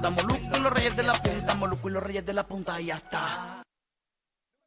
[0.00, 2.80] punta, Molusco y los reyes de la punta, Molusco y los reyes de la punta,
[2.80, 3.62] y ya está.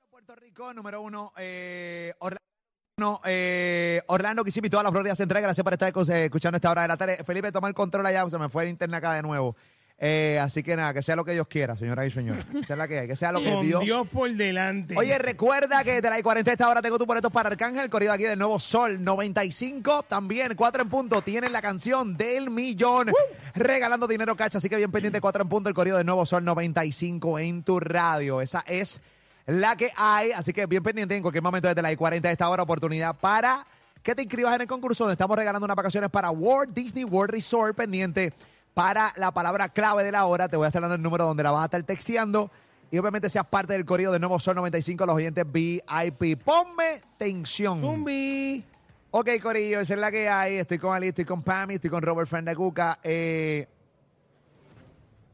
[0.10, 5.42] Puerto Rico, número uno, eh, Orlando, eh, Orlando toda la Florida Central.
[5.42, 7.24] Gracias por estar escuchando esta hora de la tarde.
[7.26, 9.56] Felipe, toma el control allá, se me fue el internet acá de nuevo.
[10.00, 12.44] Eh, así que nada, que sea lo que Dios quiera, señoras y señores.
[12.46, 13.84] Que sea, la que, hay, que sea lo que Con Dios.
[13.84, 14.08] Dios.
[14.10, 14.96] por delante.
[14.98, 18.24] Oye, recuerda que de la I-40 esta hora tengo tus boletos para Arcángel, corrido aquí
[18.24, 20.04] del Nuevo Sol 95.
[20.04, 23.12] También 4 en punto tienen la canción del millón.
[23.56, 26.44] Regalando dinero cacha, así que bien pendiente 4 en punto el corrido del Nuevo Sol
[26.44, 28.42] 95 en tu radio.
[28.42, 29.00] Esa es
[29.46, 32.64] la que hay, así que bien pendiente en cualquier momento desde la I-40 esta hora
[32.64, 33.66] oportunidad para
[34.02, 37.32] que te inscribas en el concurso donde estamos regalando unas vacaciones para Walt Disney World
[37.32, 38.34] Resort pendiente
[38.74, 40.48] para la palabra clave de la hora.
[40.48, 42.52] Te voy a estar dando el número donde la vas a estar texteando.
[42.92, 46.40] Y obviamente seas parte del corrido de Nuevo Sol 95, los oyentes VIP.
[46.44, 47.82] Ponme tensión.
[47.82, 48.64] Zumbi.
[49.10, 50.56] Ok, Corillo, esa es la que hay.
[50.56, 53.00] Estoy con Ali, estoy con Pammy, estoy con Robert Frendacuca.
[53.04, 53.68] Eh,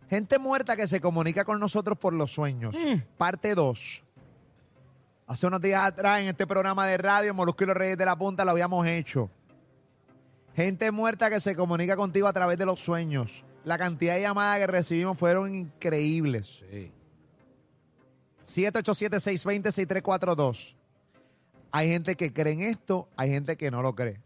[0.10, 2.76] gente muerta que se comunica con nosotros por los sueños.
[3.18, 4.04] Parte 2.
[5.28, 8.18] Hace unos días atrás en este programa de radio, Molusco y los Reyes de la
[8.18, 9.30] Punta, lo habíamos hecho.
[10.56, 13.44] Gente muerta que se comunica contigo a través de los sueños.
[13.64, 16.64] La cantidad de llamadas que recibimos fueron increíbles.
[18.46, 20.76] 787-620-6342.
[21.72, 24.20] Hay gente que cree en esto, hay gente que no lo cree.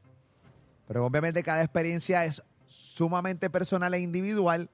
[0.87, 4.69] Pero obviamente cada experiencia es sumamente personal e individual.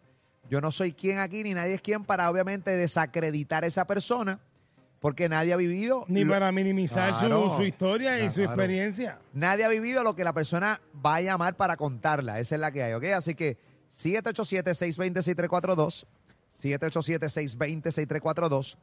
[0.50, 4.40] Yo no soy quien aquí, ni nadie es quien para obviamente desacreditar a esa persona,
[5.00, 6.04] porque nadie ha vivido.
[6.08, 7.56] Ni lo- para minimizar su- Claro.
[7.56, 8.52] su, historia y su Claro.
[8.52, 9.20] experiencia.
[9.34, 12.40] Nadie ha vivido lo que la persona va a llamar para contarla.
[12.40, 13.06] Esa es la que hay, ¿ok?
[13.16, 13.58] Así que
[13.90, 16.06] 787-620-6342.
[16.50, 18.78] 787-620-6342.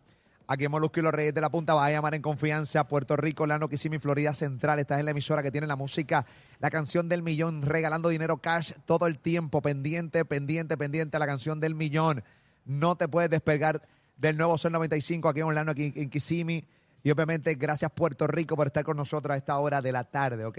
[0.48, 2.86] Aquí en Molusco y los Reyes de la Punta vas a llamar en confianza.
[2.86, 4.78] Puerto Rico, Lano, Kissimmee, Florida Central.
[4.78, 6.24] Estás en la emisora que tiene la música,
[6.60, 9.60] la canción del millón, regalando dinero cash todo el tiempo.
[9.60, 12.22] Pendiente, pendiente, pendiente a la canción del millón.
[12.64, 13.82] No te puedes despegar
[14.16, 16.66] del nuevo Sol 95 aquí en Orlando, aquí en Kissimmee.
[17.02, 20.44] Y obviamente, gracias Puerto Rico por estar con nosotros a esta hora de la tarde,
[20.44, 20.58] ¿ok?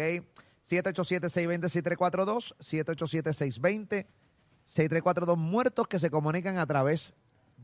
[0.65, 2.55] 787-620-6342,
[4.67, 7.17] 787-620-6342, muertos que se comunican a través de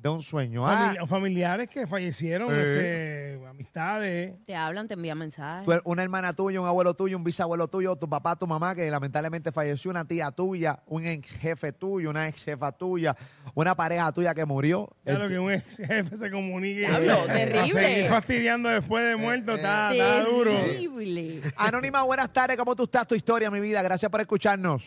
[0.06, 0.68] un sueño.
[0.68, 3.36] Ah, Famili- familiares que fallecieron, Eh.
[3.38, 4.34] este, amistades.
[4.46, 5.66] Te hablan, te envían mensajes.
[5.66, 8.90] tú- una hermana tuya, un abuelo tuyo, un bisabuelo tuyo, tu papá, tu mamá, que
[8.92, 13.16] lamentablemente falleció, una tía tuya, un ex jefe tuyo, una ex jefa tuya,
[13.54, 14.90] una pareja tuya que murió.
[15.06, 16.80] Claro Este, que un ex jefe se comunique.
[16.82, 17.82] Diablo, A terrible.
[17.84, 20.52] seguir fastidiando después de muerto, está, está duro.
[20.52, 21.42] Terrible.
[21.56, 23.08] Anónima, buenas tardes, ¿cómo tú estás?
[23.08, 23.82] Tu historia, mi vida.
[23.82, 24.84] Gracias por escucharnos.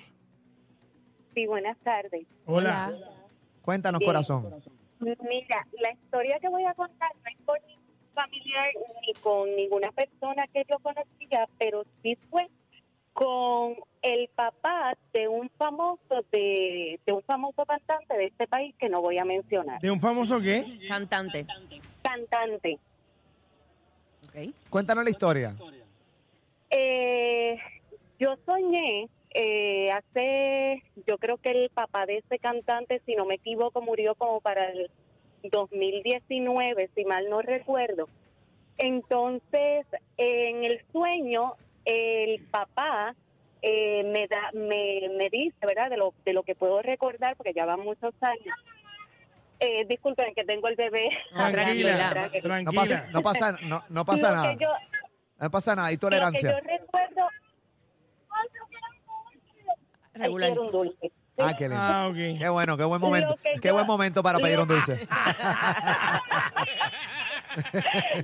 [1.34, 2.26] Sí, buenas tardes.
[2.44, 2.92] Hola.
[3.62, 4.75] Cuéntanos, corazón.
[5.00, 7.84] Mira, la historia que voy a contar no es con ningún
[8.14, 8.70] familiar
[9.06, 12.48] ni con ninguna persona que yo conocía, pero sí fue
[13.12, 18.88] con el papá de un famoso de, de un famoso cantante de este país que
[18.88, 19.80] no voy a mencionar.
[19.80, 20.64] ¿De un famoso qué?
[20.88, 21.46] Cantante.
[22.02, 22.78] Cantante.
[24.28, 24.54] Ok.
[24.68, 25.56] Cuéntanos la historia.
[26.70, 27.58] Eh,
[28.18, 29.08] yo soñé
[29.38, 34.14] eh, hace, yo creo que el papá de ese cantante, si no me equivoco, murió
[34.14, 34.90] como para el
[35.42, 38.08] 2019, si mal no recuerdo.
[38.78, 39.86] Entonces,
[40.16, 41.52] en el sueño,
[41.84, 43.14] el papá
[43.60, 45.90] eh, me da, me, me dice, ¿verdad?
[45.90, 48.56] De lo, de lo que puedo recordar, porque ya van muchos años.
[49.60, 51.10] Eh, disculpen que tengo el bebé.
[51.30, 52.30] Tranquila, atrás.
[52.34, 52.72] No tranquila.
[52.82, 54.52] pasa, no pasa, no, no pasa nada.
[54.54, 54.68] yo-
[55.40, 55.88] No pasa nada.
[55.88, 56.52] Hay lo que tolerancia.
[56.52, 57.28] yo recuerdo
[58.30, 58.48] Ay,
[60.16, 60.48] Regular.
[60.50, 61.12] quiero un dulce.
[61.38, 61.82] Ah, qué lindo.
[61.82, 62.14] Ah, ok.
[62.38, 63.28] Qué bueno, qué buen momento.
[63.30, 65.06] Lo que Qué yo- buen momento para pedir un dulce.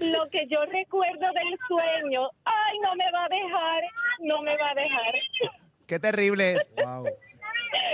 [0.00, 3.82] Lo que yo recuerdo del sueño, ay, no me va a dejar,
[4.20, 5.14] no me va a dejar.
[5.86, 6.66] Qué terrible.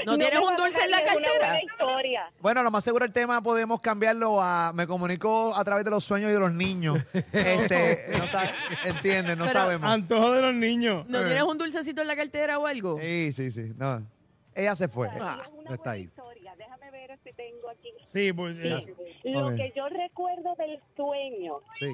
[0.06, 1.60] ¿No, tienes un dulce en la cartera?
[1.62, 2.30] historia.
[2.40, 6.04] Bueno, lo más seguro el tema podemos cambiarlo a me comunico a través de los
[6.04, 6.96] sueños y de los niños.
[7.32, 9.90] Este, no entiendes, no Pero- sabemos.
[9.90, 11.06] Antojo de los niños.
[11.08, 11.24] ¿No Eh.
[11.24, 12.98] tienes un dulcecito en la cartera o algo?
[13.00, 13.72] Sí, sí, sí.
[13.76, 14.02] No.
[14.54, 15.08] Ella se fue.
[15.20, 15.36] Ah.
[15.66, 16.02] No está buena ahí.
[16.02, 16.54] historia.
[16.56, 17.90] Déjame ver si tengo aquí.
[18.06, 18.56] Sí, pues.
[18.58, 18.94] eh,
[19.24, 21.60] Lo que yo recuerdo del sueño.
[21.78, 21.86] Sí.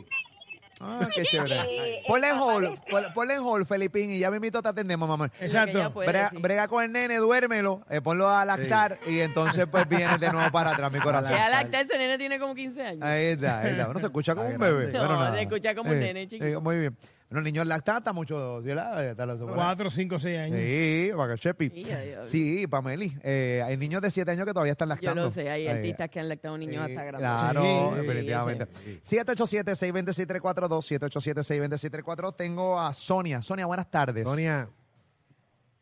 [0.80, 1.54] Ah, qué chévere.
[1.70, 2.78] Eh, Ponle en pon-
[3.14, 5.30] ponle en hold, Felipín, y ya mismito te atendemos, mamá.
[5.40, 5.92] Exacto.
[5.92, 6.36] puede, Brega, sí.
[6.38, 10.50] brega con el nene, duérmelo, eh, ponlo a lactar y entonces pues vienes de nuevo
[10.50, 11.30] para atrás, mi corazón.
[11.30, 13.02] Que a lactar, ese nene tiene como 15 años.
[13.02, 13.84] Ahí está, ahí está.
[13.86, 14.92] Bueno, se escucha como un bebé.
[14.92, 15.34] No, Bueno, nada.
[15.36, 16.60] se escucha como un nene chiquito.
[16.60, 16.96] muy bien.
[17.30, 18.60] Los niños lactan hasta mucho.
[18.62, 20.58] ¿sí, la- hasta la- Cuatro, cinco, seis años.
[20.60, 21.70] Sí, para que Chepi.
[21.70, 21.84] Sí.
[22.28, 23.16] Sí, Pameli.
[23.24, 25.22] Eh, hay niños de 7 años que todavía están Yo lactando.
[25.24, 25.76] lo sé, hay Ahí.
[25.78, 27.30] artistas que han lactado niños Sí, hasta grandes.
[27.40, 28.66] Claro, Sí, definitivamente.
[29.02, 32.36] 787-620-6342, 787-620-6342.
[32.36, 33.42] Tengo a Sonia.
[33.42, 34.24] Sonia, buenas tardes.
[34.24, 34.68] Sonia,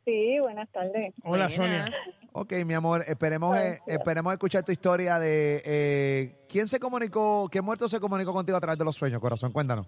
[0.05, 1.13] Sí, buenas tardes.
[1.23, 1.53] Hola, Buenas.
[1.53, 1.91] Sonia.
[2.33, 7.61] Ok, mi amor, esperemos, eh, esperemos escuchar tu historia de eh, quién se comunicó, qué
[7.61, 9.53] muerto se comunicó contigo a través de los sueños, corazón.
[9.53, 9.87] Cuéntanos.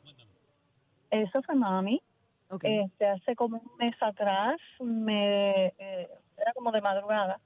[1.23, 2.03] Eso fue mami.
[2.51, 2.65] Ok.
[2.65, 7.41] Este, hace como un mes atrás, me eh, era como de madrugada,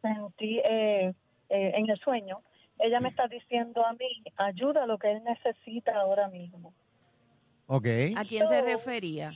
[0.00, 1.12] sentí eh,
[1.48, 2.40] eh, en el sueño,
[2.78, 6.72] ella me está diciendo a mí, ayuda a lo que él necesita ahora mismo.
[7.66, 7.86] Ok,
[8.16, 9.32] ¿A quién se refería?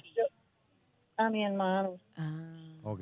[1.16, 1.96] A mi hermano.
[2.16, 2.80] Ah.
[2.84, 3.00] ok.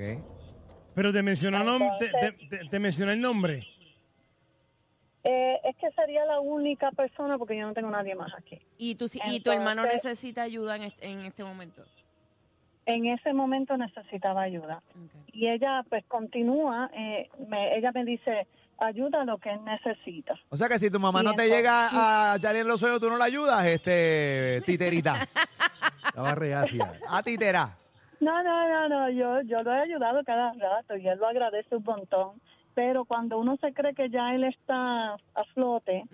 [0.95, 3.67] Pero te mencionó, nom- te, Entonces- te- te- te mencionó el nombre.
[5.25, 8.59] Eh, es que sería la única persona porque yo no tengo nadie más aquí.
[8.77, 11.85] ¿Y, tu, y tu hermano Entonces- necesita ayuda en este, en este momento?
[12.87, 14.83] En ese momento necesitaba ayuda.
[15.33, 18.49] Y ella pues continúa, eh, me- ella me dice,
[18.79, 20.35] ayuda a lo que él necesita.
[20.49, 22.81] O sea que si tu mamá Y no te entonces- llega a echar en los
[22.81, 25.15] sueños, tú no la ayudas, este, titerita.
[26.07, 26.93] Estaba reacia.
[27.09, 27.77] A titera.
[28.19, 31.77] No, no, no, no, yo, yo lo he ayudado cada rato y él lo agradece
[31.77, 32.41] un montón.
[32.75, 36.05] Pero cuando uno se cree que ya él está a flote.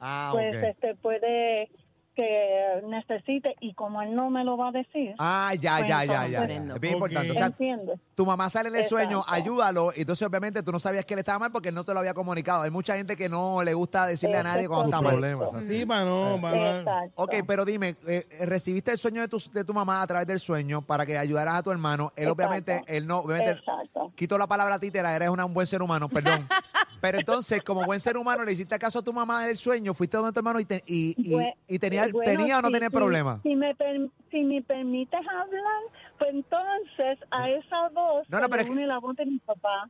[0.00, 1.70] Ah, pues este puede
[2.14, 6.04] que necesite y como él no me lo va a decir, Ah, ya, Pues ya,
[6.04, 6.44] ya, ya.
[6.46, 7.30] Es bien importante.
[7.30, 8.00] O sea, ¿entiendes?
[8.16, 9.34] tu mamá sale en el sueño, Exacto.
[9.34, 11.94] ayúdalo, y entonces obviamente tú no sabías que él estaba mal porque él no te
[11.94, 12.62] lo había comunicado.
[12.64, 15.12] Hay mucha gente que no le gusta decirle a nadie cuando está mal.
[15.12, 15.54] problemas.
[15.54, 15.68] así.
[15.68, 17.12] Sí, para no, para no- Exacto.
[17.22, 20.40] Ok, pero dime, eh, ¿recibiste el sueño de tu, de tu mamá a través del
[20.40, 22.12] sueño para que ayudaras a tu hermano?
[22.16, 22.32] Él Exacto.
[22.32, 24.07] obviamente, él no, obviamente, Exacto.
[24.18, 26.40] Quito la palabra títera, eres una- un buen ser humano, perdón.
[27.00, 30.16] Pero entonces, como buen ser humano, le hiciste caso a tu mamá del sueño, fuiste
[30.16, 32.72] donde tu hermano y, te- y, y- y tenía, eh, bueno, tenía o no si-
[32.74, 33.40] tenía si- problema.
[33.44, 35.82] Si me, per- si me permites hablar,
[36.18, 39.38] pues entonces a esa voz No, no, se es que- une la voz de mi
[39.38, 39.88] papá.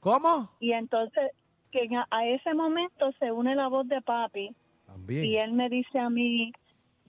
[0.00, 0.50] ¿Cómo?
[0.60, 1.30] Y entonces
[1.72, 4.54] que a- ese momento se une la voz de papi y
[4.86, 5.24] También.
[5.42, 6.52] él me dice a mí,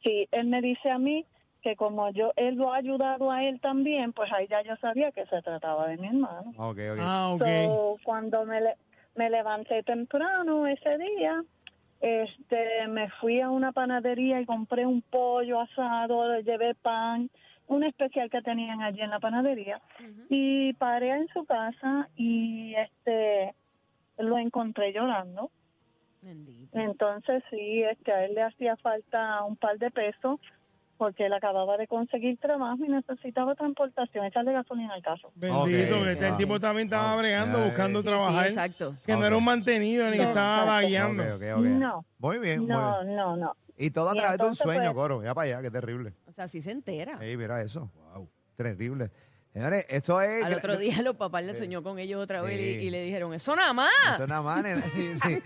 [0.03, 1.25] sí, él me dice a mí
[1.61, 5.11] que como yo él lo ha ayudado a él también, pues ahí ya yo sabía
[5.11, 6.51] que se trataba de mi hermano.
[6.57, 6.99] Ok, ok.
[6.99, 7.41] Ah, ok.
[7.41, 8.77] So, cuando me, le-
[9.15, 11.43] me levanté temprano ese día,
[11.99, 17.29] este, me fui a una panadería y compré un pollo asado, le llevé pan,
[17.67, 19.79] un especial que tenían allí en la panadería
[20.29, 23.53] y paré en su casa y este
[24.17, 25.51] lo encontré llorando.
[26.21, 26.77] Bendito.
[26.77, 30.39] Entonces sí, este, a él le hacía falta un par de pesos
[31.01, 35.31] porque él acababa de conseguir trabajo y necesitaba transportación, echarle gasolina al carro.
[35.33, 35.61] Bendito,
[35.97, 36.03] Ok.
[36.03, 38.47] que este- el tipo también estaba bregando, buscando Sí, sí, trabajar.
[38.49, 38.95] exacto.
[39.03, 41.23] que no era un mantenido ni No, estaba vagueando.
[41.23, 42.67] No, Muy bien, muy bien.
[42.67, 43.55] no, no, no.
[43.77, 45.23] Y todo a través de un sueño, pues- Coro.
[45.23, 46.13] Ya para allá, qué terrible.
[46.27, 47.17] O sea, sí se entera.
[47.19, 47.89] Ey, mira eso.
[48.55, 49.09] Terrible.
[49.53, 50.45] Señores, esto es...
[50.45, 52.85] Al otro día los papás le soñó con ellos otra vez y, Sí.
[52.85, 53.91] y le dijeron, eso nada más.
[54.13, 54.81] Eso nada más, nena.
[54.95, 55.43] Sí, sí.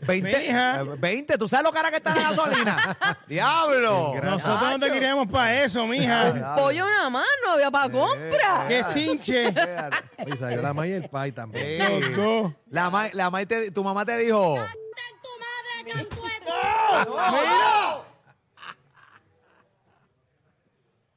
[0.00, 0.80] 20, Mija.
[0.80, 2.98] eh, 20, ¿tú sabes lo cara que está la gasolina?
[3.28, 4.14] ¡Diablo!
[4.20, 4.92] Nosotros no te Nacho.
[4.92, 6.32] queríamos para eso, mija.
[6.32, 6.62] Diablo.
[6.64, 8.64] Pollo nada más, no había para compra.
[8.66, 9.52] ¡Qué tinche!
[9.52, 9.96] Fíjate.
[10.26, 12.00] Y salió la May y el Pai también.
[12.00, 12.52] Los dos.
[12.70, 14.56] La ma, la ma te- tu mamá te dijo...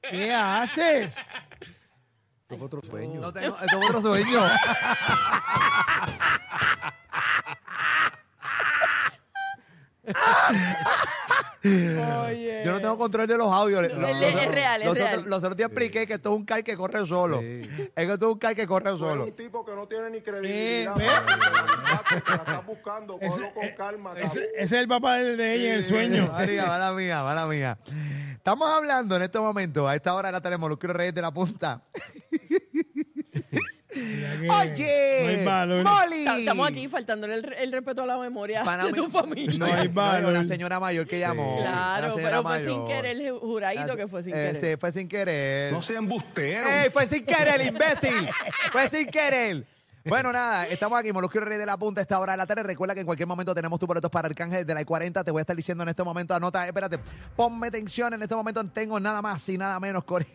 [0.02, 1.16] ¿Qué haces?
[2.54, 3.20] Eso fue otro sueño.
[3.20, 4.42] No tengo, otro sueño.
[12.64, 13.82] Yo no tengo control de los audios.
[13.84, 15.08] Los- es los- real, es los real.
[15.16, 17.40] otros- Los otros días expliqué que esto es un car que corre solo.
[17.42, 17.62] Sí.
[17.96, 19.26] Es que esto es un car que corre solo.
[19.26, 20.96] un tipo que no tiene ni Eh, credibilidad.
[22.16, 24.14] estás buscando, cógelo con calma.
[24.18, 26.32] ese- es el papá de, de ella en el sueño.
[26.68, 27.78] Mala mía, mala mía.
[28.36, 31.32] Estamos hablando en este momento, a esta hora la tenemos, los quiero reyes de la
[31.32, 31.82] punta.
[34.50, 35.84] Oye, No.
[35.84, 36.26] Molly.
[36.26, 39.58] Ta- Estamos aquí faltándole el, el respeto a la memoria Para de tu familia.
[39.58, 40.32] No hay valor.
[40.32, 41.58] una señora mayor que llamó.
[41.62, 44.60] Claro, pero fue sin querer, el juradito que fue sin Eh, querer.
[44.72, 45.72] sí, fue sin querer.
[45.74, 46.70] No sea embustero.
[46.70, 48.30] ¡Ey, fue sin querer, imbécil!
[48.72, 49.66] ¡Fue sin querer!
[50.06, 52.64] Bueno, nada, estamos aquí, Molusquio Rey de la Punta, a esta hora de la tarde.
[52.64, 55.24] Recuerda que en cualquier momento tenemos tus boletos para Arcángel de la I-40.
[55.24, 57.00] Te voy a estar diciendo en este momento, anota, espérate,
[57.38, 60.26] ponme atención, en este momento tengo nada más y nada menos, Cori.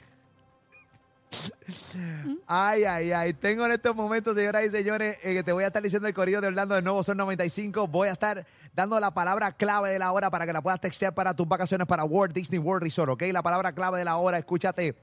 [2.46, 3.34] Ay, ay, ay.
[3.34, 6.14] Tengo en estos momentos, señoras y señores, eh, que te voy a estar diciendo el
[6.14, 7.88] corrido de Orlando de Nuevo Son 95.
[7.88, 11.14] Voy a estar dando la palabra clave de la hora para que la puedas textear
[11.14, 13.24] para tus vacaciones para Walt Disney World Resort, ¿ok?
[13.32, 14.96] La palabra clave de la hora, escúchate.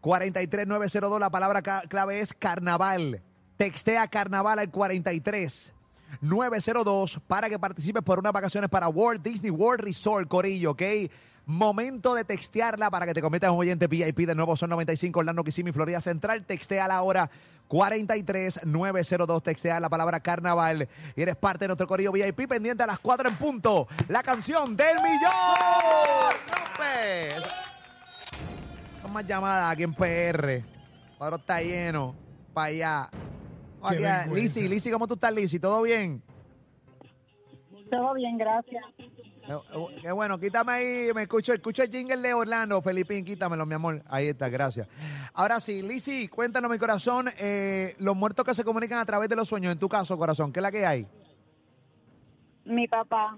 [0.00, 3.22] 43902, la palabra clave es carnaval.
[3.56, 10.28] Textea carnaval al 43902 para que participes por unas vacaciones para Walt Disney World Resort,
[10.28, 10.82] Corillo, ¿ok?
[11.52, 15.20] Momento de textearla para que te conviertas en un oyente VIP de nuevo Son 95
[15.20, 16.46] Orlando, Kissimmee, Florida Central.
[16.46, 17.30] Textea la hora
[17.68, 19.42] 43902.
[19.42, 23.28] Textea la palabra carnaval y eres parte de nuestro Corillo VIP pendiente a las 4
[23.28, 23.86] en punto.
[24.08, 26.32] La canción del millón.
[26.48, 27.32] ¡Rompe!
[29.02, 30.64] Son más llamadas aquí en PR.
[31.18, 32.14] Ahora está lleno.
[32.54, 33.10] Para allá.
[34.32, 35.58] Lizzy, Lizzy, ¿cómo tú estás, Lizzy?
[35.58, 36.22] ¿Todo bien?
[37.90, 38.82] Todo bien, gracias.
[39.60, 43.74] Eh, Qué bueno, quítame ahí, me escucho, escucho el jingle de Orlando, Felipín, quítamelo, mi
[43.74, 44.02] amor.
[44.08, 44.88] Ahí está, gracias.
[45.34, 49.36] Ahora sí, Lizzy, cuéntanos, mi corazón, eh, los muertos que se comunican a través de
[49.36, 51.06] los sueños, en tu caso, corazón, ¿qué es la que hay?
[52.64, 53.36] Mi papá,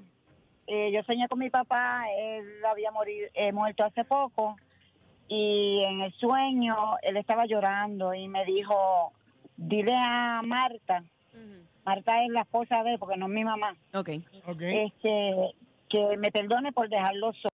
[0.67, 4.57] eh, yo soñé con mi papá, él había morido, eh, muerto hace poco
[5.29, 9.13] y en el sueño él estaba llorando y me dijo,
[9.57, 11.03] dile a Marta,
[11.87, 14.11] Marta es la esposa de él porque no es mi mamá, Ok.
[14.47, 14.61] Ok.
[14.61, 15.55] este,
[15.95, 17.54] que me perdone por dejarlo solo.